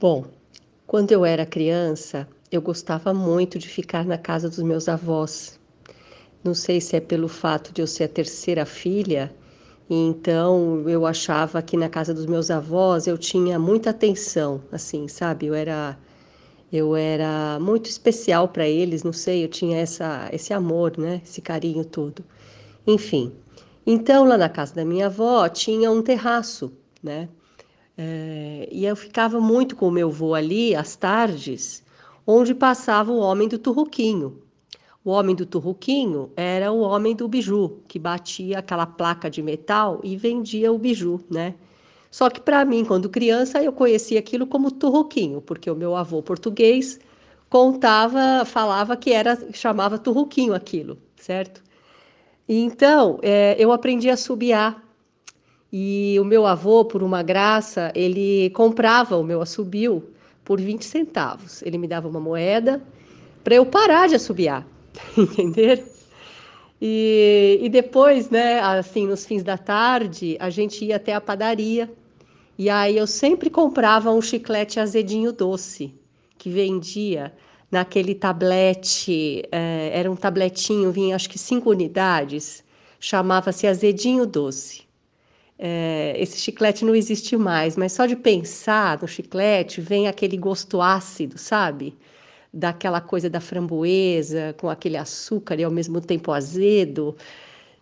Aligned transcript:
Bom, 0.00 0.24
quando 0.86 1.12
eu 1.12 1.26
era 1.26 1.44
criança, 1.44 2.26
eu 2.50 2.62
gostava 2.62 3.12
muito 3.12 3.58
de 3.58 3.68
ficar 3.68 4.02
na 4.02 4.16
casa 4.16 4.48
dos 4.48 4.60
meus 4.60 4.88
avós. 4.88 5.60
Não 6.42 6.54
sei 6.54 6.80
se 6.80 6.96
é 6.96 7.00
pelo 7.00 7.28
fato 7.28 7.70
de 7.70 7.82
eu 7.82 7.86
ser 7.86 8.04
a 8.04 8.08
terceira 8.08 8.64
filha, 8.64 9.30
então 9.90 10.88
eu 10.88 11.04
achava 11.04 11.60
que 11.60 11.76
na 11.76 11.90
casa 11.90 12.14
dos 12.14 12.24
meus 12.24 12.50
avós 12.50 13.06
eu 13.06 13.18
tinha 13.18 13.58
muita 13.58 13.90
atenção, 13.90 14.62
assim, 14.72 15.06
sabe? 15.06 15.48
Eu 15.48 15.54
era 15.54 15.98
eu 16.72 16.96
era 16.96 17.58
muito 17.60 17.90
especial 17.90 18.48
para 18.48 18.66
eles, 18.66 19.02
não 19.02 19.12
sei, 19.12 19.44
eu 19.44 19.48
tinha 19.48 19.76
essa 19.76 20.30
esse 20.32 20.54
amor, 20.54 20.96
né? 20.96 21.20
Esse 21.22 21.42
carinho 21.42 21.84
todo. 21.84 22.24
Enfim. 22.86 23.34
Então 23.86 24.24
lá 24.24 24.38
na 24.38 24.48
casa 24.48 24.74
da 24.74 24.84
minha 24.84 25.08
avó 25.08 25.46
tinha 25.46 25.90
um 25.90 26.00
terraço, 26.00 26.72
né? 27.02 27.28
É, 28.02 28.66
e 28.72 28.86
eu 28.86 28.96
ficava 28.96 29.38
muito 29.38 29.76
com 29.76 29.88
o 29.88 29.90
meu 29.90 30.08
avô 30.08 30.32
ali, 30.34 30.74
às 30.74 30.96
tardes, 30.96 31.84
onde 32.26 32.54
passava 32.54 33.12
o 33.12 33.18
homem 33.18 33.46
do 33.46 33.58
turruquinho. 33.58 34.40
O 35.04 35.10
homem 35.10 35.36
do 35.36 35.44
turruquinho 35.44 36.30
era 36.34 36.72
o 36.72 36.80
homem 36.80 37.14
do 37.14 37.28
biju, 37.28 37.82
que 37.86 37.98
batia 37.98 38.58
aquela 38.60 38.86
placa 38.86 39.28
de 39.28 39.42
metal 39.42 40.00
e 40.02 40.16
vendia 40.16 40.72
o 40.72 40.78
biju, 40.78 41.20
né? 41.30 41.54
Só 42.10 42.30
que 42.30 42.40
para 42.40 42.64
mim, 42.64 42.86
quando 42.86 43.10
criança, 43.10 43.62
eu 43.62 43.70
conhecia 43.70 44.18
aquilo 44.18 44.46
como 44.46 44.70
turruquinho, 44.70 45.42
porque 45.42 45.70
o 45.70 45.76
meu 45.76 45.94
avô 45.94 46.22
português 46.22 46.98
contava, 47.50 48.46
falava 48.46 48.96
que 48.96 49.12
era, 49.12 49.36
chamava 49.52 49.98
turruquinho 49.98 50.54
aquilo, 50.54 50.96
certo? 51.16 51.62
Então, 52.48 53.18
é, 53.20 53.56
eu 53.58 53.72
aprendi 53.72 54.08
a 54.08 54.16
subiar 54.16 54.89
e 55.72 56.16
o 56.20 56.24
meu 56.24 56.46
avô, 56.46 56.84
por 56.84 57.02
uma 57.02 57.22
graça, 57.22 57.92
ele 57.94 58.50
comprava 58.50 59.16
o 59.16 59.22
meu 59.22 59.40
assobio 59.40 60.10
por 60.44 60.60
20 60.60 60.84
centavos. 60.84 61.62
Ele 61.62 61.78
me 61.78 61.86
dava 61.86 62.08
uma 62.08 62.20
moeda 62.20 62.82
para 63.44 63.54
eu 63.54 63.64
parar 63.64 64.08
de 64.08 64.16
assobiar, 64.16 64.66
entender? 65.16 65.84
E, 66.82 67.58
e 67.62 67.68
depois, 67.68 68.30
né, 68.30 68.58
assim, 68.60 69.06
nos 69.06 69.26
fins 69.26 69.42
da 69.42 69.58
tarde, 69.58 70.36
a 70.40 70.50
gente 70.50 70.84
ia 70.84 70.96
até 70.96 71.14
a 71.14 71.20
padaria 71.20 71.90
e 72.58 72.68
aí 72.68 72.96
eu 72.98 73.06
sempre 73.06 73.48
comprava 73.48 74.10
um 74.10 74.20
chiclete 74.20 74.78
azedinho 74.80 75.32
doce 75.32 75.94
que 76.36 76.50
vendia 76.50 77.32
naquele 77.70 78.14
tablete, 78.14 79.42
é, 79.52 79.90
era 79.94 80.10
um 80.10 80.16
tabletinho, 80.16 80.90
vinha 80.90 81.16
acho 81.16 81.30
que 81.30 81.38
cinco 81.38 81.70
unidades, 81.70 82.64
chamava-se 82.98 83.66
azedinho 83.66 84.26
doce. 84.26 84.82
É, 85.62 86.14
esse 86.16 86.38
chiclete 86.38 86.86
não 86.86 86.94
existe 86.94 87.36
mais, 87.36 87.76
mas 87.76 87.92
só 87.92 88.06
de 88.06 88.16
pensar 88.16 88.98
no 89.02 89.06
chiclete 89.06 89.78
vem 89.78 90.08
aquele 90.08 90.38
gosto 90.38 90.80
ácido, 90.80 91.36
sabe? 91.36 91.94
Daquela 92.52 92.98
coisa 92.98 93.28
da 93.28 93.40
framboesa, 93.40 94.54
com 94.58 94.70
aquele 94.70 94.96
açúcar 94.96 95.60
e 95.60 95.64
ao 95.64 95.70
mesmo 95.70 96.00
tempo 96.00 96.32
azedo. 96.32 97.14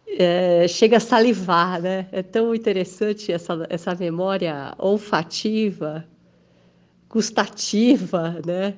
É, 0.09 0.67
chega 0.67 0.97
a 0.97 1.01
salivar, 1.01 1.81
né? 1.81 2.09
É 2.11 2.21
tão 2.21 2.53
interessante 2.53 3.31
essa, 3.33 3.65
essa 3.71 3.95
memória 3.95 4.75
olfativa, 4.79 6.05
gustativa, 7.09 8.41
né? 8.45 8.75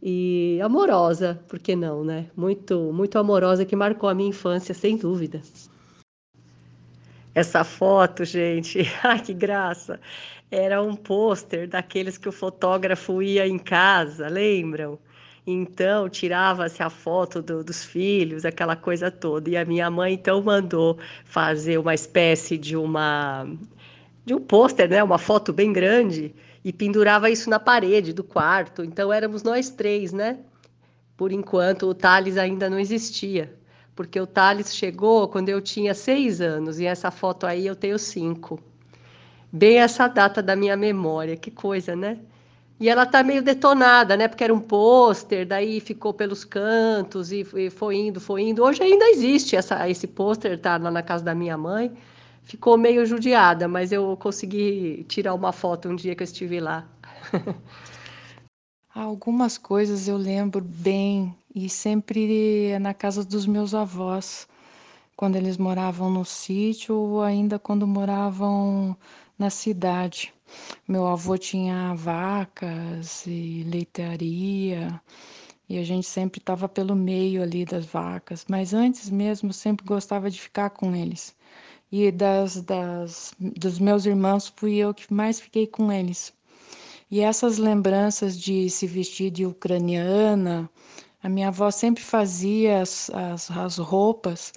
E 0.00 0.60
amorosa, 0.62 1.40
por 1.48 1.58
que 1.58 1.74
não, 1.74 2.04
né? 2.04 2.26
Muito, 2.36 2.92
muito 2.92 3.18
amorosa 3.18 3.64
que 3.64 3.74
marcou 3.74 4.08
a 4.08 4.14
minha 4.14 4.30
infância, 4.30 4.72
sem 4.74 4.96
dúvida. 4.96 5.42
Essa 7.36 7.64
foto, 7.64 8.24
gente, 8.24 8.78
ai 9.04 9.20
que 9.20 9.34
graça! 9.34 10.00
Era 10.50 10.80
um 10.82 10.96
pôster 10.96 11.68
daqueles 11.68 12.16
que 12.16 12.30
o 12.30 12.32
fotógrafo 12.32 13.20
ia 13.20 13.46
em 13.46 13.58
casa, 13.58 14.26
lembram? 14.26 14.98
Então, 15.46 16.08
tirava-se 16.08 16.82
a 16.82 16.88
foto 16.88 17.42
do, 17.42 17.62
dos 17.62 17.84
filhos, 17.84 18.46
aquela 18.46 18.74
coisa 18.74 19.10
toda. 19.10 19.50
E 19.50 19.56
a 19.56 19.66
minha 19.66 19.90
mãe, 19.90 20.14
então, 20.14 20.42
mandou 20.42 20.98
fazer 21.26 21.76
uma 21.76 21.92
espécie 21.92 22.56
de 22.56 22.74
uma 22.74 23.46
de 24.24 24.34
um 24.34 24.40
pôster, 24.40 24.88
né? 24.88 25.04
Uma 25.04 25.18
foto 25.18 25.52
bem 25.52 25.74
grande 25.74 26.34
e 26.64 26.72
pendurava 26.72 27.28
isso 27.28 27.50
na 27.50 27.60
parede 27.60 28.14
do 28.14 28.24
quarto. 28.24 28.82
Então, 28.82 29.12
éramos 29.12 29.42
nós 29.42 29.68
três, 29.68 30.10
né? 30.10 30.38
Por 31.18 31.30
enquanto, 31.30 31.86
o 31.86 31.94
Thales 31.94 32.38
ainda 32.38 32.70
não 32.70 32.78
existia 32.78 33.54
porque 33.96 34.20
o 34.20 34.26
Thales 34.26 34.76
chegou 34.76 35.26
quando 35.26 35.48
eu 35.48 35.60
tinha 35.60 35.94
seis 35.94 36.40
anos, 36.40 36.78
e 36.78 36.84
essa 36.84 37.10
foto 37.10 37.46
aí 37.46 37.66
eu 37.66 37.74
tenho 37.74 37.98
cinco. 37.98 38.60
Bem 39.50 39.78
essa 39.78 40.06
data 40.06 40.42
da 40.42 40.54
minha 40.54 40.76
memória, 40.76 41.36
que 41.36 41.50
coisa, 41.50 41.96
né? 41.96 42.18
E 42.78 42.90
ela 42.90 43.06
tá 43.06 43.22
meio 43.22 43.42
detonada, 43.42 44.14
né? 44.16 44.28
Porque 44.28 44.44
era 44.44 44.52
um 44.52 44.60
pôster, 44.60 45.46
daí 45.46 45.80
ficou 45.80 46.12
pelos 46.12 46.44
cantos 46.44 47.32
e 47.32 47.42
foi 47.70 47.96
indo, 47.96 48.20
foi 48.20 48.42
indo. 48.42 48.62
Hoje 48.62 48.82
ainda 48.82 49.06
existe 49.06 49.56
essa, 49.56 49.88
esse 49.88 50.06
pôster, 50.06 50.58
tá 50.60 50.76
lá 50.76 50.90
na 50.90 51.02
casa 51.02 51.24
da 51.24 51.34
minha 51.34 51.56
mãe. 51.56 51.90
Ficou 52.42 52.76
meio 52.76 53.06
judiada, 53.06 53.66
mas 53.66 53.92
eu 53.92 54.14
consegui 54.18 55.04
tirar 55.08 55.32
uma 55.32 55.52
foto 55.52 55.88
um 55.88 55.96
dia 55.96 56.14
que 56.14 56.22
eu 56.22 56.26
estive 56.26 56.60
lá. 56.60 56.86
Algumas 58.94 59.56
coisas 59.56 60.06
eu 60.06 60.18
lembro 60.18 60.60
bem 60.60 61.34
e 61.56 61.70
sempre 61.70 62.78
na 62.78 62.92
casa 62.92 63.24
dos 63.24 63.46
meus 63.46 63.74
avós, 63.74 64.46
quando 65.16 65.36
eles 65.36 65.56
moravam 65.56 66.10
no 66.10 66.22
sítio 66.22 66.94
ou 66.94 67.22
ainda 67.22 67.58
quando 67.58 67.86
moravam 67.86 68.94
na 69.38 69.48
cidade. 69.48 70.34
Meu 70.86 71.06
avô 71.06 71.38
tinha 71.38 71.94
vacas 71.94 73.24
e 73.26 73.64
leitaria 73.66 75.00
e 75.66 75.78
a 75.78 75.82
gente 75.82 76.06
sempre 76.06 76.40
estava 76.40 76.68
pelo 76.68 76.94
meio 76.94 77.42
ali 77.42 77.64
das 77.64 77.86
vacas, 77.86 78.44
mas 78.50 78.74
antes 78.74 79.08
mesmo 79.08 79.50
sempre 79.50 79.86
gostava 79.86 80.30
de 80.30 80.38
ficar 80.38 80.68
com 80.68 80.94
eles. 80.94 81.34
E 81.90 82.10
das, 82.10 82.60
das 82.60 83.34
dos 83.38 83.78
meus 83.78 84.04
irmãos 84.04 84.52
fui 84.54 84.76
eu 84.76 84.92
que 84.92 85.10
mais 85.10 85.40
fiquei 85.40 85.66
com 85.66 85.90
eles. 85.90 86.34
E 87.10 87.20
essas 87.20 87.56
lembranças 87.56 88.38
de 88.38 88.68
se 88.68 88.86
vestir 88.86 89.30
de 89.30 89.46
ucraniana, 89.46 90.68
a 91.22 91.28
minha 91.28 91.48
avó 91.48 91.70
sempre 91.70 92.02
fazia 92.02 92.80
as, 92.80 93.10
as, 93.10 93.50
as 93.50 93.78
roupas 93.78 94.52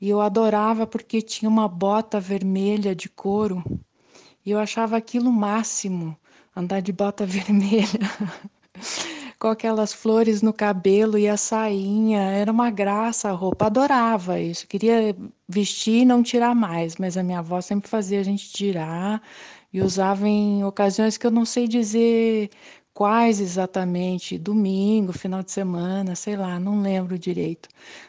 e 0.00 0.08
eu 0.08 0.20
adorava 0.20 0.86
porque 0.86 1.22
tinha 1.22 1.48
uma 1.48 1.68
bota 1.68 2.20
vermelha 2.20 2.94
de 2.94 3.08
couro. 3.08 3.62
E 4.44 4.50
eu 4.50 4.58
achava 4.58 4.96
aquilo 4.96 5.32
máximo, 5.32 6.16
andar 6.56 6.80
de 6.80 6.92
bota 6.92 7.24
vermelha. 7.26 7.86
com 9.42 9.48
aquelas 9.48 9.92
flores 9.92 10.40
no 10.40 10.52
cabelo 10.52 11.18
e 11.18 11.28
a 11.28 11.36
sainha, 11.36 12.20
era 12.20 12.52
uma 12.52 12.70
graça 12.70 13.28
a 13.28 13.32
roupa, 13.32 13.66
adorava 13.66 14.38
isso, 14.38 14.68
queria 14.68 15.16
vestir 15.48 16.02
e 16.02 16.04
não 16.04 16.22
tirar 16.22 16.54
mais, 16.54 16.96
mas 16.96 17.16
a 17.16 17.24
minha 17.24 17.40
avó 17.40 17.60
sempre 17.60 17.90
fazia 17.90 18.20
a 18.20 18.22
gente 18.22 18.52
tirar 18.52 19.20
e 19.72 19.82
usava 19.82 20.28
em 20.28 20.62
ocasiões 20.64 21.18
que 21.18 21.26
eu 21.26 21.30
não 21.32 21.44
sei 21.44 21.66
dizer 21.66 22.50
quais 22.94 23.40
exatamente, 23.40 24.38
domingo, 24.38 25.12
final 25.12 25.42
de 25.42 25.50
semana, 25.52 26.14
sei 26.14 26.36
lá, 26.36 26.58
não 26.60 26.80
lembro 26.82 27.18
direito. 27.18 27.68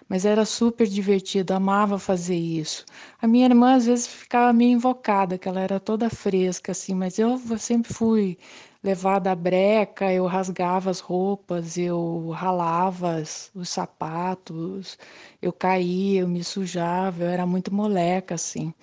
Mas 0.10 0.26
era 0.26 0.46
super 0.46 0.88
divertido, 0.88 1.54
amava 1.54 1.98
fazer 2.00 2.36
isso. 2.36 2.86
A 3.22 3.28
minha 3.28 3.46
irmã 3.46 3.76
às 3.76 3.86
vezes 3.86 4.08
ficava 4.08 4.52
meio 4.54 4.72
invocada, 4.74 5.38
que 5.38 5.48
ela 5.48 5.62
era 5.62 5.80
toda 5.80 6.10
fresca 6.10 6.72
assim, 6.72 6.94
mas 6.96 7.18
eu 7.20 7.38
sempre 7.58 7.94
fui 7.94 8.38
levada 8.84 9.32
à 9.32 9.36
breca, 9.36 10.12
eu 10.12 10.26
rasgava 10.26 10.90
as 10.90 11.00
roupas, 11.00 11.78
eu 11.78 12.30
ralava 12.32 13.22
os 13.56 13.70
sapatos, 13.70 14.98
eu 15.42 15.54
caía, 15.54 16.22
eu 16.22 16.28
me 16.28 16.44
sujava, 16.44 17.24
eu 17.24 17.30
era 17.30 17.46
muito 17.46 17.74
moleca 17.74 18.36
assim. 18.36 18.74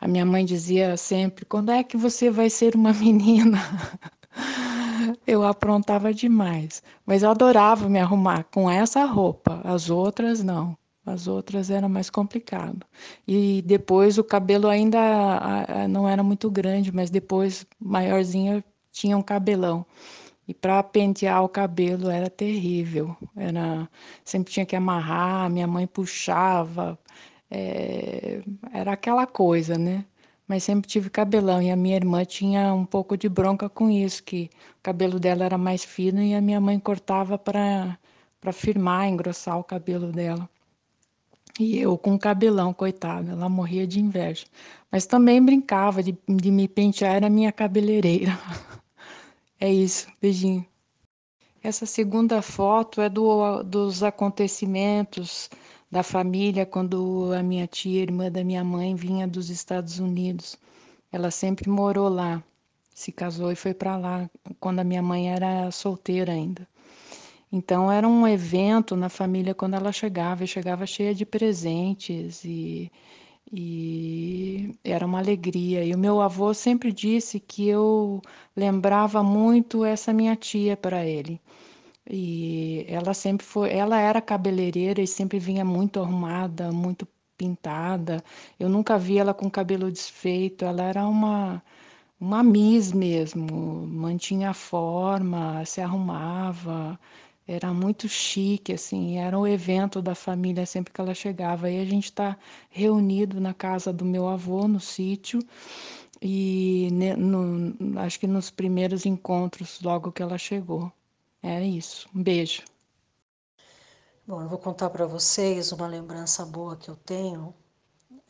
A 0.00 0.08
minha 0.08 0.24
mãe 0.24 0.44
dizia 0.44 0.96
sempre: 0.96 1.44
"Quando 1.44 1.70
é 1.70 1.82
que 1.84 1.96
você 1.96 2.30
vai 2.30 2.48
ser 2.50 2.74
uma 2.74 2.92
menina?" 2.94 3.58
Eu 5.30 5.44
aprontava 5.44 6.12
demais, 6.12 6.82
mas 7.06 7.22
eu 7.22 7.30
adorava 7.30 7.88
me 7.88 8.00
arrumar 8.00 8.44
com 8.44 8.68
essa 8.70 9.04
roupa, 9.04 9.60
as 9.64 9.88
outras 9.88 10.42
não. 10.42 10.76
As 11.06 11.26
outras 11.26 11.70
era 11.70 11.88
mais 11.88 12.10
complicado. 12.10 12.84
E 13.26 13.62
depois 13.62 14.18
o 14.18 14.24
cabelo 14.24 14.68
ainda 14.68 14.98
não 15.88 16.08
era 16.08 16.22
muito 16.22 16.50
grande, 16.50 16.92
mas 16.92 17.10
depois 17.10 17.66
maiorzinha 17.80 18.62
tinha 18.92 19.16
um 19.16 19.22
cabelão. 19.22 19.86
E 20.46 20.54
para 20.54 20.82
pentear 20.82 21.42
o 21.44 21.48
cabelo 21.48 22.10
era 22.10 22.28
terrível. 22.28 23.16
Era 23.36 23.88
sempre 24.24 24.52
tinha 24.52 24.66
que 24.66 24.76
amarrar, 24.76 25.48
minha 25.50 25.66
mãe 25.66 25.86
puxava. 25.86 26.98
É, 27.50 28.42
era 28.72 28.92
aquela 28.92 29.26
coisa, 29.26 29.78
né? 29.78 30.04
Mas 30.50 30.64
sempre 30.64 30.90
tive 30.90 31.08
cabelão 31.08 31.62
e 31.62 31.70
a 31.70 31.76
minha 31.76 31.94
irmã 31.94 32.24
tinha 32.24 32.74
um 32.74 32.84
pouco 32.84 33.16
de 33.16 33.28
bronca 33.28 33.68
com 33.68 33.88
isso, 33.88 34.20
que 34.24 34.50
o 34.80 34.82
cabelo 34.82 35.20
dela 35.20 35.44
era 35.44 35.56
mais 35.56 35.84
fino 35.84 36.20
e 36.20 36.34
a 36.34 36.40
minha 36.40 36.60
mãe 36.60 36.76
cortava 36.76 37.38
para 37.38 37.96
firmar, 38.52 39.06
engrossar 39.06 39.56
o 39.60 39.62
cabelo 39.62 40.10
dela. 40.10 40.50
E 41.56 41.78
eu 41.78 41.96
com 41.96 42.18
cabelão, 42.18 42.74
coitada, 42.74 43.30
ela 43.30 43.48
morria 43.48 43.86
de 43.86 44.00
inveja. 44.00 44.44
Mas 44.90 45.06
também 45.06 45.40
brincava 45.40 46.02
de, 46.02 46.18
de 46.28 46.50
me 46.50 46.66
pentear, 46.66 47.14
era 47.14 47.30
minha 47.30 47.52
cabeleireira. 47.52 48.36
É 49.62 49.70
isso, 49.70 50.08
beijinho. 50.22 50.64
Essa 51.62 51.84
segunda 51.84 52.40
foto 52.40 53.02
é 53.02 53.10
do, 53.10 53.62
dos 53.62 54.02
acontecimentos 54.02 55.50
da 55.90 56.02
família 56.02 56.64
quando 56.64 57.32
a 57.32 57.42
minha 57.42 57.66
tia, 57.66 58.02
irmã 58.02 58.30
da 58.30 58.44
minha 58.44 58.62
mãe, 58.62 58.94
vinha 58.94 59.26
dos 59.26 59.50
Estados 59.50 59.98
Unidos. 59.98 60.56
Ela 61.12 61.30
sempre 61.30 61.68
morou 61.68 62.08
lá, 62.08 62.42
se 62.94 63.10
casou 63.10 63.50
e 63.50 63.56
foi 63.56 63.74
para 63.74 63.96
lá 63.96 64.30
quando 64.60 64.80
a 64.80 64.84
minha 64.84 65.02
mãe 65.02 65.32
era 65.32 65.70
solteira 65.70 66.32
ainda. 66.32 66.66
Então 67.52 67.90
era 67.90 68.06
um 68.06 68.26
evento 68.28 68.94
na 68.94 69.08
família 69.08 69.54
quando 69.54 69.74
ela 69.74 69.90
chegava, 69.90 70.44
e 70.44 70.46
chegava 70.46 70.86
cheia 70.86 71.12
de 71.14 71.26
presentes 71.26 72.44
e, 72.44 72.90
e 73.52 74.72
era 74.84 75.04
uma 75.04 75.18
alegria. 75.18 75.84
E 75.84 75.92
o 75.92 75.98
meu 75.98 76.20
avô 76.20 76.54
sempre 76.54 76.92
disse 76.92 77.40
que 77.40 77.68
eu 77.68 78.22
lembrava 78.56 79.22
muito 79.22 79.84
essa 79.84 80.12
minha 80.12 80.36
tia 80.36 80.76
para 80.76 81.04
ele. 81.04 81.40
E 82.10 82.84
ela 82.88 83.14
sempre 83.14 83.46
foi, 83.46 83.70
ela 83.72 83.98
era 84.00 84.20
cabeleireira 84.20 85.00
e 85.00 85.06
sempre 85.06 85.38
vinha 85.38 85.64
muito 85.64 86.00
arrumada, 86.00 86.72
muito 86.72 87.06
pintada. 87.36 88.22
Eu 88.58 88.68
nunca 88.68 88.98
vi 88.98 89.18
ela 89.18 89.32
com 89.34 89.50
cabelo 89.50 89.90
desfeito. 89.90 90.64
Ela 90.64 90.82
era 90.84 91.06
uma 91.06 91.62
uma 92.20 92.42
miss 92.42 92.92
mesmo, 92.92 93.86
mantinha 93.86 94.50
a 94.50 94.54
forma, 94.54 95.64
se 95.64 95.80
arrumava. 95.80 96.98
Era 97.46 97.72
muito 97.74 98.08
chique, 98.08 98.72
assim, 98.74 99.18
era 99.18 99.38
o 99.38 99.46
evento 99.46 100.00
da 100.02 100.14
família 100.14 100.66
sempre 100.66 100.92
que 100.92 101.00
ela 101.00 101.14
chegava. 101.14 101.66
Aí 101.66 101.80
a 101.80 101.84
gente 101.84 102.04
está 102.06 102.36
reunido 102.70 103.40
na 103.40 103.54
casa 103.54 103.92
do 103.92 104.04
meu 104.04 104.28
avô, 104.28 104.68
no 104.68 104.80
sítio, 104.80 105.40
e 106.22 106.88
no, 107.18 107.74
acho 108.00 108.20
que 108.20 108.26
nos 108.26 108.50
primeiros 108.50 109.06
encontros, 109.06 109.80
logo 109.82 110.12
que 110.12 110.22
ela 110.22 110.38
chegou. 110.38 110.92
É 111.42 111.62
isso. 111.62 112.08
Um 112.14 112.22
beijo. 112.22 112.62
Bom, 114.26 114.42
eu 114.42 114.48
vou 114.48 114.58
contar 114.58 114.90
para 114.90 115.06
vocês 115.06 115.72
uma 115.72 115.86
lembrança 115.86 116.44
boa 116.44 116.76
que 116.76 116.88
eu 116.88 116.96
tenho 116.96 117.54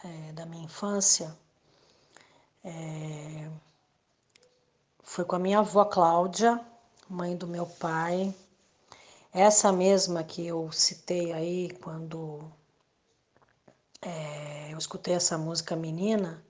é, 0.04 0.32
da 0.32 0.46
minha 0.46 0.64
infância. 0.64 1.36
É, 2.64 3.50
foi 5.02 5.24
com 5.24 5.36
a 5.36 5.38
minha 5.38 5.58
avó 5.58 5.84
Cláudia, 5.84 6.64
mãe 7.08 7.36
do 7.36 7.46
meu 7.46 7.66
pai. 7.66 8.34
Essa 9.32 9.72
mesma 9.72 10.24
que 10.24 10.46
eu 10.46 10.70
citei 10.72 11.32
aí 11.32 11.70
quando 11.82 12.50
é, 14.02 14.72
eu 14.72 14.78
escutei 14.78 15.14
essa 15.14 15.36
música 15.36 15.76
menina, 15.76 16.42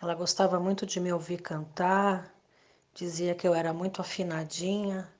ela 0.00 0.14
gostava 0.14 0.60
muito 0.60 0.86
de 0.86 1.00
me 1.00 1.12
ouvir 1.12 1.42
cantar, 1.42 2.32
dizia 2.94 3.34
que 3.34 3.46
eu 3.46 3.54
era 3.54 3.72
muito 3.72 4.00
afinadinha. 4.00 5.10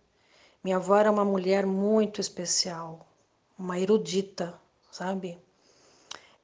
Minha 0.62 0.76
avó 0.76 0.96
era 0.96 1.10
uma 1.10 1.24
mulher 1.24 1.66
muito 1.66 2.20
especial, 2.20 3.06
uma 3.58 3.78
erudita, 3.78 4.54
sabe? 4.90 5.38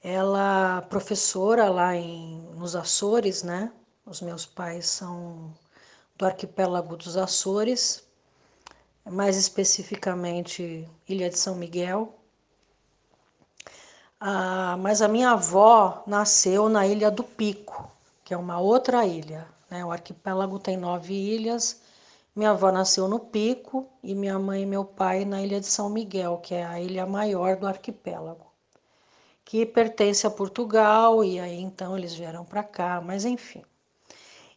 Ela 0.02 0.82
professora 0.88 1.68
lá 1.70 1.94
em, 1.94 2.40
nos 2.54 2.74
Açores, 2.76 3.42
né? 3.42 3.72
Os 4.04 4.20
meus 4.20 4.46
pais 4.46 4.86
são 4.86 5.52
do 6.16 6.24
arquipélago 6.24 6.96
dos 6.96 7.16
Açores 7.16 8.06
mais 9.10 9.36
especificamente 9.36 10.88
Ilha 11.08 11.30
de 11.30 11.38
São 11.38 11.54
Miguel. 11.54 12.14
Ah, 14.18 14.76
mas 14.80 15.00
a 15.00 15.08
minha 15.08 15.30
avó 15.30 16.02
nasceu 16.06 16.68
na 16.68 16.86
Ilha 16.86 17.10
do 17.10 17.22
Pico, 17.22 17.90
que 18.24 18.34
é 18.34 18.36
uma 18.36 18.58
outra 18.58 19.06
ilha. 19.06 19.46
Né? 19.70 19.84
O 19.84 19.92
arquipélago 19.92 20.58
tem 20.58 20.76
nove 20.76 21.14
ilhas. 21.14 21.80
Minha 22.36 22.50
avó 22.50 22.70
nasceu 22.70 23.08
no 23.08 23.18
Pico 23.18 23.88
e 24.02 24.14
minha 24.14 24.38
mãe 24.38 24.62
e 24.62 24.66
meu 24.66 24.84
pai 24.84 25.24
na 25.24 25.40
Ilha 25.40 25.58
de 25.58 25.66
São 25.66 25.88
Miguel, 25.88 26.36
que 26.36 26.54
é 26.54 26.66
a 26.66 26.78
ilha 26.78 27.06
maior 27.06 27.56
do 27.56 27.66
arquipélago, 27.66 28.52
que 29.42 29.64
pertence 29.64 30.26
a 30.26 30.30
Portugal 30.30 31.24
e 31.24 31.40
aí 31.40 31.58
então 31.58 31.96
eles 31.96 32.14
vieram 32.14 32.44
para 32.44 32.62
cá, 32.62 33.00
mas 33.00 33.24
enfim. 33.24 33.64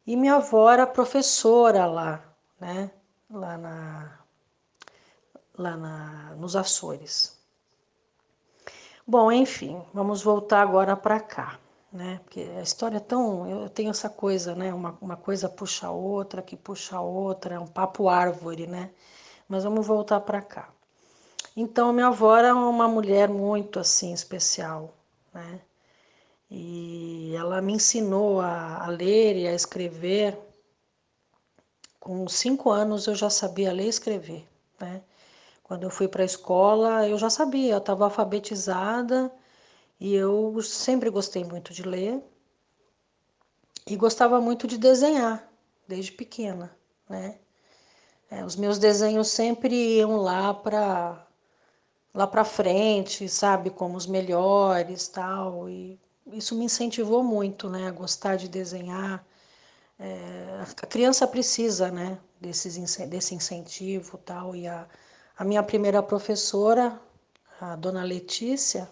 E 0.06 0.18
minha 0.18 0.36
avó 0.36 0.70
era 0.70 0.86
professora 0.86 1.86
lá, 1.86 2.22
né? 2.60 2.92
Lá 3.32 3.58
na 3.58 4.20
lá 5.58 5.78
na, 5.78 6.36
nos 6.36 6.58
Açores. 6.58 7.40
Bom, 9.08 9.32
enfim, 9.32 9.82
vamos 9.94 10.22
voltar 10.22 10.62
agora 10.62 10.98
para 10.98 11.22
cá, 11.22 11.58
né? 11.92 12.20
Porque 12.24 12.42
a 12.58 12.62
história 12.62 12.98
é 12.98 13.00
tão. 13.00 13.48
Eu 13.48 13.70
tenho 13.70 13.90
essa 13.92 14.10
coisa, 14.10 14.56
né? 14.56 14.74
Uma, 14.74 14.98
uma 15.02 15.18
coisa 15.18 15.50
puxa 15.50 15.88
a 15.88 15.92
outra, 15.92 16.42
que 16.42 16.56
puxa 16.56 16.98
a 16.98 17.02
outra, 17.02 17.56
é 17.56 17.60
um 17.60 17.68
papo 17.68 18.08
árvore, 18.10 18.68
né? 18.68 18.92
Mas 19.48 19.64
vamos 19.64 19.86
voltar 19.86 20.22
para 20.22 20.42
cá. 20.42 20.70
Então, 21.56 21.92
minha 21.94 22.08
avó 22.08 22.38
era 22.38 22.56
uma 22.56 22.88
mulher 22.88 23.30
muito 23.30 23.80
assim 23.80 24.14
especial, 24.14 24.94
né? 25.34 25.62
E 26.50 27.34
ela 27.36 27.62
me 27.62 27.74
ensinou 27.74 28.42
a, 28.42 28.86
a 28.86 28.88
ler 28.88 29.36
e 29.36 29.48
a 29.48 29.54
escrever. 29.54 30.38
Com 32.00 32.28
cinco 32.28 32.72
anos 32.72 33.08
eu 33.08 33.16
já 33.16 33.30
sabia 33.30 33.74
ler 33.74 33.86
e 33.86 33.90
escrever, 33.90 34.48
né? 34.80 35.02
Quando 35.64 35.84
eu 35.84 35.90
fui 35.92 36.08
para 36.08 36.24
a 36.24 36.26
escola, 36.26 37.08
eu 37.08 37.18
já 37.18 37.30
sabia, 37.30 37.74
eu 37.74 37.78
estava 37.80 38.06
alfabetizada 38.06 39.32
e 40.00 40.16
eu 40.16 40.62
sempre 40.62 41.10
gostei 41.10 41.44
muito 41.44 41.74
de 41.74 41.84
ler 41.84 42.24
e 43.86 43.96
gostava 43.96 44.40
muito 44.42 44.68
de 44.68 44.78
desenhar, 44.78 45.48
desde 45.88 46.12
pequena, 46.12 46.76
né? 47.10 47.38
É, 48.32 48.46
os 48.46 48.56
meus 48.56 48.78
desenhos 48.78 49.30
sempre 49.30 49.98
iam 49.98 50.18
lá 50.18 50.54
para 50.54 51.26
lá 52.14 52.28
para 52.28 52.44
frente, 52.46 53.30
sabe, 53.30 53.70
como 53.70 53.96
os 53.98 54.08
melhores, 54.08 55.08
tal, 55.08 55.70
e 55.70 56.00
isso 56.34 56.56
me 56.56 56.66
incentivou 56.66 57.24
muito, 57.24 57.70
né, 57.70 57.88
a 57.88 57.92
gostar 57.92 58.36
de 58.36 58.48
desenhar. 58.50 59.24
É, 60.00 60.64
a 60.82 60.88
criança 60.88 61.28
precisa, 61.28 61.92
né, 61.92 62.20
desses, 62.42 62.78
desse 63.08 63.36
incentivo, 63.36 64.18
tal, 64.20 64.56
e 64.56 64.68
a 64.68 64.88
a 65.40 65.46
minha 65.46 65.64
primeira 65.64 66.04
professora, 66.04 67.00
a 67.62 67.74
dona 67.78 68.04
Letícia, 68.04 68.90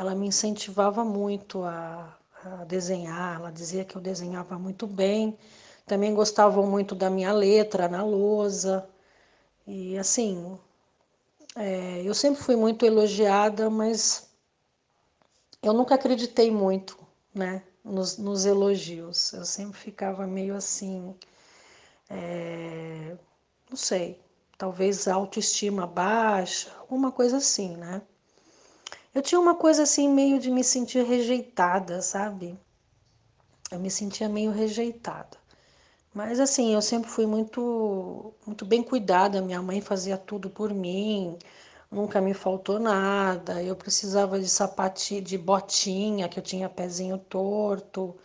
ela 0.00 0.14
me 0.14 0.26
incentivava 0.26 1.04
muito 1.04 1.62
a, 1.62 2.16
a 2.42 2.64
desenhar, 2.64 3.36
ela 3.36 3.52
dizia 3.52 3.84
que 3.84 3.94
eu 3.96 4.00
desenhava 4.00 4.58
muito 4.58 4.86
bem, 4.86 5.36
também 5.86 6.14
gostavam 6.14 6.66
muito 6.66 6.94
da 6.94 7.10
minha 7.10 7.30
letra 7.34 7.86
na 7.86 8.02
lousa. 8.02 8.88
E 9.66 9.98
assim, 9.98 10.58
é, 11.54 12.02
eu 12.02 12.14
sempre 12.14 12.42
fui 12.42 12.56
muito 12.56 12.86
elogiada, 12.86 13.68
mas 13.68 14.30
eu 15.62 15.74
nunca 15.74 15.96
acreditei 15.96 16.50
muito 16.50 16.98
né, 17.34 17.62
nos, 17.84 18.16
nos 18.16 18.46
elogios. 18.46 19.34
Eu 19.34 19.44
sempre 19.44 19.78
ficava 19.78 20.26
meio 20.26 20.54
assim, 20.56 21.14
é, 22.08 23.18
não 23.68 23.76
sei, 23.76 24.18
talvez 24.56 25.06
autoestima 25.06 25.86
baixa, 25.86 26.74
alguma 26.80 27.12
coisa 27.12 27.36
assim, 27.36 27.76
né? 27.76 28.00
Eu 29.12 29.22
tinha 29.22 29.40
uma 29.40 29.56
coisa 29.56 29.82
assim 29.82 30.08
meio 30.08 30.38
de 30.38 30.50
me 30.50 30.62
sentir 30.62 31.04
rejeitada, 31.04 32.00
sabe? 32.00 32.56
Eu 33.70 33.78
me 33.80 33.90
sentia 33.90 34.28
meio 34.28 34.52
rejeitada. 34.52 35.36
Mas 36.14 36.40
assim, 36.40 36.74
eu 36.74 36.82
sempre 36.82 37.10
fui 37.10 37.26
muito 37.26 38.34
muito 38.46 38.64
bem 38.64 38.82
cuidada, 38.82 39.42
minha 39.42 39.62
mãe 39.62 39.80
fazia 39.80 40.16
tudo 40.18 40.50
por 40.50 40.72
mim, 40.74 41.38
nunca 41.90 42.20
me 42.20 42.34
faltou 42.34 42.78
nada. 42.78 43.62
Eu 43.62 43.76
precisava 43.76 44.38
de 44.40 44.48
sapatinho, 44.48 45.22
de 45.22 45.38
botinha, 45.38 46.28
que 46.28 46.38
eu 46.38 46.42
tinha 46.42 46.68
pezinho 46.68 47.18
torto. 47.18 48.16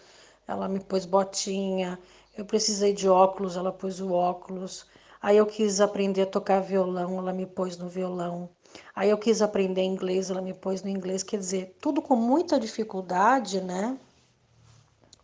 Ela 0.48 0.68
me 0.70 0.80
pôs 0.80 1.06
botinha. 1.06 2.00
Eu 2.38 2.46
precisei 2.46 2.94
de 2.94 3.10
óculos, 3.10 3.56
ela 3.58 3.72
pôs 3.74 4.00
o 4.02 4.12
óculos. 4.12 4.88
Aí 5.22 5.38
eu 5.38 5.46
quis 5.48 5.82
aprender 5.82 6.24
a 6.24 6.26
tocar 6.28 6.62
violão, 6.62 7.18
ela 7.20 7.34
me 7.34 7.46
pôs 7.48 7.78
no 7.78 7.90
violão. 7.90 8.50
Aí 8.96 9.10
eu 9.10 9.18
quis 9.18 9.42
aprender 9.42 9.84
inglês, 9.84 10.30
ela 10.30 10.42
me 10.42 10.54
pôs 10.54 10.84
no 10.84 10.90
inglês. 10.90 11.24
Quer 11.24 11.38
dizer, 11.38 11.78
tudo 11.82 12.02
com 12.02 12.16
muita 12.16 12.60
dificuldade, 12.60 13.62
né? 13.62 13.98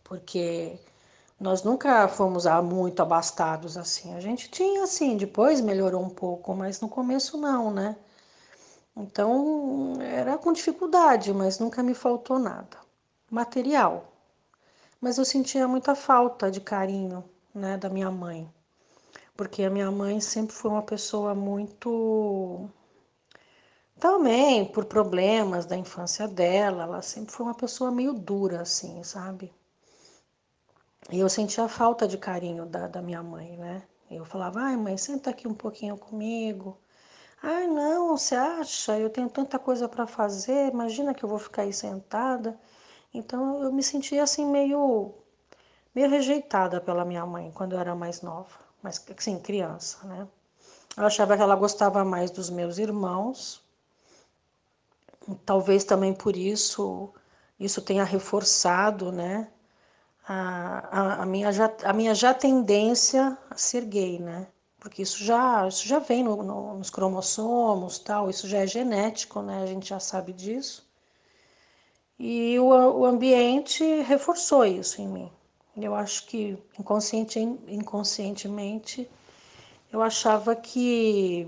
Porque 0.04 0.78
nós 1.40 1.62
nunca 1.62 2.06
fomos 2.08 2.44
muito 2.62 3.00
abastados 3.02 3.76
assim. 3.76 4.14
A 4.14 4.20
gente 4.20 4.50
tinha 4.50 4.84
assim, 4.84 5.16
depois 5.16 5.60
melhorou 5.60 6.02
um 6.02 6.10
pouco, 6.10 6.54
mas 6.54 6.80
no 6.80 6.88
começo 6.88 7.36
não, 7.38 7.70
né? 7.70 7.96
Então 8.96 9.94
era 10.00 10.36
com 10.38 10.52
dificuldade, 10.52 11.32
mas 11.32 11.58
nunca 11.58 11.82
me 11.82 11.94
faltou 11.94 12.38
nada. 12.38 12.76
Material. 13.30 14.12
Mas 15.00 15.18
eu 15.18 15.24
sentia 15.24 15.66
muita 15.66 15.94
falta 15.94 16.50
de 16.50 16.60
carinho, 16.60 17.24
né, 17.54 17.76
da 17.76 17.88
minha 17.88 18.10
mãe 18.10 18.48
porque 19.36 19.64
a 19.64 19.70
minha 19.70 19.90
mãe 19.90 20.20
sempre 20.20 20.54
foi 20.54 20.70
uma 20.70 20.82
pessoa 20.82 21.34
muito. 21.34 22.68
Também 24.02 24.64
por 24.64 24.86
problemas 24.86 25.64
da 25.64 25.76
infância 25.76 26.26
dela, 26.26 26.82
ela 26.82 27.02
sempre 27.02 27.32
foi 27.32 27.46
uma 27.46 27.54
pessoa 27.54 27.92
meio 27.92 28.12
dura, 28.12 28.62
assim, 28.62 29.00
sabe? 29.04 29.54
E 31.08 31.20
eu 31.20 31.28
sentia 31.28 31.68
falta 31.68 32.08
de 32.08 32.18
carinho 32.18 32.66
da, 32.66 32.88
da 32.88 33.00
minha 33.00 33.22
mãe, 33.22 33.56
né? 33.56 33.84
Eu 34.10 34.24
falava, 34.24 34.58
ai 34.60 34.76
mãe, 34.76 34.96
senta 34.96 35.30
aqui 35.30 35.46
um 35.46 35.54
pouquinho 35.54 35.96
comigo. 35.96 36.76
Ai 37.40 37.68
não, 37.68 38.18
você 38.18 38.34
acha? 38.34 38.98
Eu 38.98 39.08
tenho 39.08 39.30
tanta 39.30 39.56
coisa 39.56 39.88
para 39.88 40.04
fazer, 40.04 40.72
imagina 40.72 41.14
que 41.14 41.24
eu 41.24 41.28
vou 41.28 41.38
ficar 41.38 41.62
aí 41.62 41.72
sentada. 41.72 42.58
Então 43.14 43.62
eu 43.62 43.72
me 43.72 43.84
sentia 43.84 44.24
assim 44.24 44.44
meio, 44.44 45.14
meio 45.94 46.10
rejeitada 46.10 46.80
pela 46.80 47.04
minha 47.04 47.24
mãe 47.24 47.52
quando 47.52 47.74
eu 47.74 47.78
era 47.78 47.94
mais 47.94 48.20
nova, 48.20 48.58
mas 48.82 49.00
assim, 49.16 49.38
criança, 49.38 50.04
né? 50.08 50.26
Eu 50.96 51.06
achava 51.06 51.36
que 51.36 51.42
ela 51.42 51.54
gostava 51.54 52.04
mais 52.04 52.32
dos 52.32 52.50
meus 52.50 52.78
irmãos. 52.78 53.61
Talvez 55.44 55.84
também 55.84 56.14
por 56.14 56.36
isso 56.36 57.12
isso 57.64 57.80
tenha 57.80 58.04
reforçado, 58.04 59.12
né? 59.12 59.48
A, 60.26 61.00
a, 61.18 61.22
a, 61.22 61.26
minha 61.26 61.52
já, 61.52 61.72
a 61.84 61.92
minha 61.92 62.14
já 62.14 62.32
tendência 62.34 63.36
a 63.50 63.56
ser 63.56 63.84
gay, 63.84 64.18
né? 64.18 64.46
Porque 64.80 65.02
isso 65.02 65.22
já, 65.24 65.66
isso 65.68 65.86
já 65.86 65.98
vem 65.98 66.24
no, 66.24 66.42
no, 66.42 66.74
nos 66.74 66.90
cromossomos, 66.90 67.98
tal, 67.98 68.28
isso 68.30 68.48
já 68.48 68.58
é 68.58 68.66
genético, 68.66 69.42
né? 69.42 69.62
A 69.62 69.66
gente 69.66 69.88
já 69.88 70.00
sabe 70.00 70.32
disso. 70.32 70.88
E 72.18 72.58
o, 72.58 72.66
o 72.66 73.04
ambiente 73.04 73.84
reforçou 74.02 74.64
isso 74.64 75.00
em 75.00 75.08
mim. 75.08 75.32
Eu 75.76 75.94
acho 75.94 76.26
que 76.26 76.58
inconsciente, 76.78 77.38
inconscientemente 77.40 79.08
eu 79.92 80.02
achava 80.02 80.56
que 80.56 81.46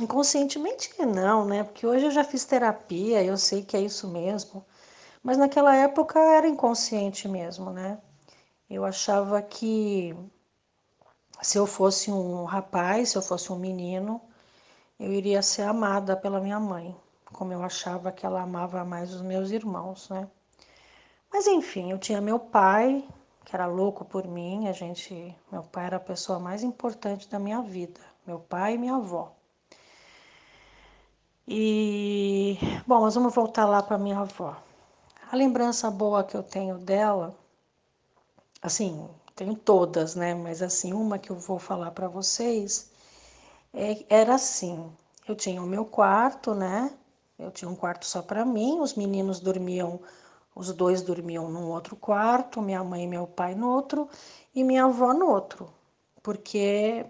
inconscientemente 0.00 0.90
não, 1.04 1.44
né? 1.44 1.64
Porque 1.64 1.86
hoje 1.86 2.06
eu 2.06 2.10
já 2.10 2.24
fiz 2.24 2.44
terapia, 2.44 3.22
eu 3.22 3.36
sei 3.36 3.62
que 3.62 3.76
é 3.76 3.80
isso 3.80 4.08
mesmo. 4.08 4.64
Mas 5.22 5.38
naquela 5.38 5.74
época 5.74 6.18
era 6.18 6.48
inconsciente 6.48 7.28
mesmo, 7.28 7.70
né? 7.70 7.98
Eu 8.68 8.84
achava 8.84 9.40
que 9.42 10.14
se 11.42 11.58
eu 11.58 11.66
fosse 11.66 12.10
um 12.10 12.44
rapaz, 12.44 13.10
se 13.10 13.18
eu 13.18 13.22
fosse 13.22 13.52
um 13.52 13.56
menino, 13.56 14.20
eu 14.98 15.12
iria 15.12 15.42
ser 15.42 15.62
amada 15.62 16.16
pela 16.16 16.40
minha 16.40 16.58
mãe, 16.58 16.96
como 17.32 17.52
eu 17.52 17.62
achava 17.62 18.10
que 18.12 18.24
ela 18.24 18.42
amava 18.42 18.84
mais 18.84 19.12
os 19.12 19.22
meus 19.22 19.50
irmãos, 19.50 20.08
né? 20.08 20.28
Mas 21.32 21.46
enfim, 21.46 21.90
eu 21.90 21.98
tinha 21.98 22.20
meu 22.20 22.38
pai, 22.38 23.06
que 23.44 23.54
era 23.54 23.66
louco 23.66 24.04
por 24.04 24.26
mim. 24.26 24.68
A 24.68 24.72
gente, 24.72 25.36
meu 25.52 25.62
pai 25.62 25.86
era 25.86 25.96
a 25.96 26.00
pessoa 26.00 26.38
mais 26.38 26.62
importante 26.62 27.28
da 27.28 27.38
minha 27.38 27.62
vida, 27.62 28.00
meu 28.26 28.40
pai 28.40 28.74
e 28.74 28.78
minha 28.78 28.96
avó. 28.96 29.35
E 31.48 32.58
bom, 32.86 33.00
mas 33.02 33.14
vamos 33.14 33.34
voltar 33.34 33.66
lá 33.66 33.82
para 33.82 33.98
minha 33.98 34.18
avó. 34.18 34.56
A 35.30 35.36
lembrança 35.36 35.90
boa 35.90 36.24
que 36.24 36.36
eu 36.36 36.42
tenho 36.42 36.78
dela, 36.78 37.36
assim, 38.62 39.08
tenho 39.34 39.54
todas, 39.54 40.14
né? 40.14 40.34
Mas 40.34 40.62
assim, 40.62 40.92
uma 40.92 41.18
que 41.18 41.30
eu 41.30 41.36
vou 41.36 41.58
falar 41.58 41.90
para 41.92 42.08
vocês 42.08 42.90
é, 43.72 44.04
era 44.08 44.34
assim: 44.34 44.90
eu 45.28 45.36
tinha 45.36 45.62
o 45.62 45.66
meu 45.66 45.84
quarto, 45.84 46.54
né? 46.54 46.92
Eu 47.38 47.50
tinha 47.50 47.68
um 47.70 47.76
quarto 47.76 48.06
só 48.06 48.22
para 48.22 48.44
mim, 48.44 48.80
os 48.80 48.94
meninos 48.94 49.40
dormiam 49.40 50.00
os 50.56 50.72
dois 50.72 51.02
dormiam 51.02 51.50
num 51.50 51.68
outro 51.68 51.94
quarto, 51.94 52.62
minha 52.62 52.82
mãe 52.82 53.04
e 53.04 53.06
meu 53.06 53.26
pai 53.26 53.54
no 53.54 53.68
outro 53.68 54.08
e 54.54 54.64
minha 54.64 54.84
avó 54.86 55.12
no 55.12 55.28
outro, 55.28 55.68
porque 56.22 57.04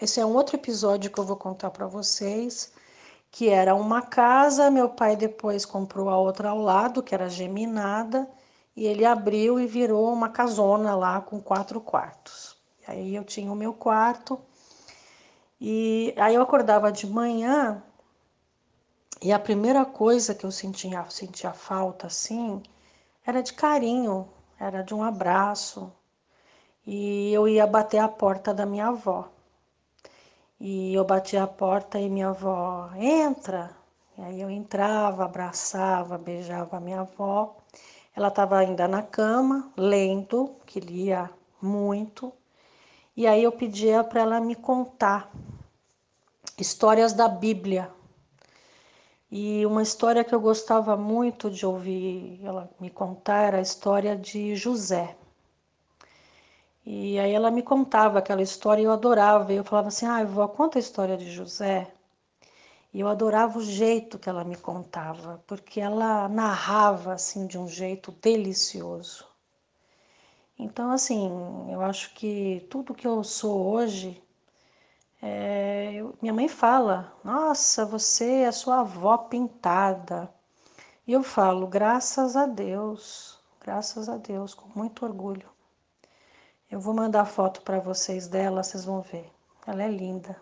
esse 0.00 0.20
é 0.20 0.26
um 0.26 0.34
outro 0.34 0.56
episódio 0.56 1.10
que 1.10 1.18
eu 1.18 1.24
vou 1.24 1.36
contar 1.36 1.70
para 1.70 1.86
vocês, 1.86 2.72
que 3.30 3.48
era 3.48 3.74
uma 3.74 4.02
casa, 4.02 4.70
meu 4.70 4.88
pai 4.88 5.16
depois 5.16 5.64
comprou 5.64 6.08
a 6.08 6.18
outra 6.18 6.50
ao 6.50 6.58
lado, 6.58 7.02
que 7.02 7.14
era 7.14 7.28
geminada, 7.28 8.28
e 8.76 8.86
ele 8.86 9.04
abriu 9.04 9.60
e 9.60 9.66
virou 9.66 10.12
uma 10.12 10.28
casona 10.28 10.96
lá 10.96 11.20
com 11.20 11.40
quatro 11.40 11.80
quartos. 11.80 12.56
E 12.80 12.90
aí 12.90 13.14
eu 13.14 13.24
tinha 13.24 13.52
o 13.52 13.56
meu 13.56 13.72
quarto 13.72 14.40
e 15.60 16.14
aí 16.16 16.34
eu 16.34 16.42
acordava 16.42 16.90
de 16.90 17.06
manhã 17.06 17.82
e 19.20 19.32
a 19.32 19.38
primeira 19.38 19.84
coisa 19.84 20.34
que 20.34 20.46
eu 20.46 20.50
sentia, 20.50 21.04
sentia 21.10 21.52
falta 21.52 22.06
assim 22.06 22.62
era 23.26 23.42
de 23.42 23.52
carinho, 23.52 24.28
era 24.58 24.82
de 24.82 24.94
um 24.94 25.02
abraço. 25.02 25.92
E 26.86 27.32
eu 27.32 27.46
ia 27.46 27.66
bater 27.66 27.98
a 27.98 28.08
porta 28.08 28.54
da 28.54 28.64
minha 28.64 28.88
avó. 28.88 29.28
E 30.60 30.94
eu 30.94 31.04
batia 31.04 31.42
a 31.42 31.46
porta 31.46 31.98
e 31.98 32.08
minha 32.08 32.28
avó, 32.28 32.90
entra. 32.96 33.70
E 34.18 34.22
aí 34.22 34.40
eu 34.40 34.50
entrava, 34.50 35.24
abraçava, 35.24 36.18
beijava 36.18 36.76
a 36.76 36.80
minha 36.80 37.00
avó. 37.00 37.56
Ela 38.14 38.28
estava 38.28 38.58
ainda 38.58 38.86
na 38.86 39.02
cama, 39.02 39.72
lendo, 39.76 40.56
que 40.66 40.78
lia 40.78 41.30
muito. 41.62 42.32
E 43.16 43.26
aí 43.26 43.42
eu 43.42 43.52
pedia 43.52 44.04
para 44.04 44.20
ela 44.20 44.40
me 44.40 44.54
contar 44.54 45.30
histórias 46.58 47.12
da 47.12 47.26
Bíblia 47.26 47.90
e 49.30 49.64
uma 49.64 49.80
história 49.82 50.24
que 50.24 50.34
eu 50.34 50.40
gostava 50.40 50.96
muito 50.96 51.48
de 51.48 51.64
ouvir 51.64 52.40
ela 52.42 52.68
me 52.80 52.90
contar 52.90 53.42
era 53.44 53.58
a 53.58 53.62
história 53.62 54.16
de 54.16 54.56
José. 54.56 55.16
E 56.84 57.18
aí 57.18 57.32
ela 57.32 57.50
me 57.50 57.62
contava 57.62 58.18
aquela 58.18 58.42
história 58.42 58.82
e 58.82 58.84
eu 58.84 58.92
adorava. 58.92 59.52
E 59.52 59.56
eu 59.56 59.64
falava 59.64 59.88
assim: 59.88 60.06
ah, 60.06 60.24
vó, 60.24 60.46
conta 60.48 60.78
a 60.78 60.80
história 60.80 61.16
de 61.16 61.30
José. 61.30 61.92
E 62.92 63.00
eu 63.00 63.08
adorava 63.08 63.58
o 63.58 63.62
jeito 63.62 64.18
que 64.18 64.28
ela 64.28 64.44
me 64.44 64.56
contava, 64.56 65.42
porque 65.46 65.80
ela 65.80 66.28
narrava 66.28 67.12
assim 67.14 67.46
de 67.46 67.58
um 67.58 67.68
jeito 67.68 68.12
delicioso. 68.20 69.26
Então, 70.58 70.90
assim, 70.90 71.30
eu 71.70 71.80
acho 71.82 72.12
que 72.14 72.66
tudo 72.70 72.94
que 72.94 73.06
eu 73.06 73.22
sou 73.24 73.66
hoje 73.72 74.22
é, 75.22 75.92
eu, 75.94 76.14
minha 76.20 76.32
mãe 76.32 76.48
fala: 76.48 77.12
Nossa, 77.22 77.84
você 77.84 78.42
é 78.42 78.52
sua 78.52 78.80
avó 78.80 79.18
pintada. 79.18 80.32
E 81.06 81.12
eu 81.12 81.22
falo: 81.22 81.66
Graças 81.66 82.36
a 82.36 82.46
Deus, 82.46 83.38
graças 83.60 84.08
a 84.08 84.16
Deus, 84.16 84.54
com 84.54 84.68
muito 84.74 85.04
orgulho. 85.04 85.48
Eu 86.70 86.78
vou 86.78 86.94
mandar 86.94 87.24
foto 87.24 87.62
para 87.62 87.80
vocês 87.80 88.28
dela, 88.28 88.62
vocês 88.62 88.84
vão 88.84 89.00
ver. 89.00 89.28
Ela 89.66 89.82
é 89.82 89.88
linda. 89.88 90.36